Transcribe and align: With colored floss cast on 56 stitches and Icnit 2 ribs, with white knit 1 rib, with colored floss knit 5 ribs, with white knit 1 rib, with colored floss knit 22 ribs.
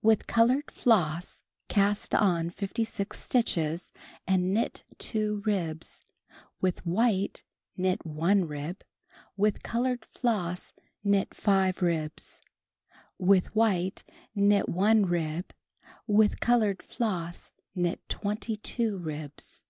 With 0.00 0.26
colored 0.26 0.70
floss 0.70 1.42
cast 1.68 2.14
on 2.14 2.48
56 2.48 3.18
stitches 3.20 3.92
and 4.26 4.56
Icnit 4.56 4.84
2 4.96 5.42
ribs, 5.44 6.00
with 6.62 6.86
white 6.86 7.44
knit 7.76 8.06
1 8.06 8.46
rib, 8.46 8.80
with 9.36 9.62
colored 9.62 10.06
floss 10.06 10.72
knit 11.04 11.34
5 11.34 11.82
ribs, 11.82 12.40
with 13.18 13.54
white 13.54 14.02
knit 14.34 14.66
1 14.70 15.04
rib, 15.04 15.52
with 16.06 16.40
colored 16.40 16.82
floss 16.82 17.52
knit 17.74 18.00
22 18.08 18.96
ribs. 18.96 19.62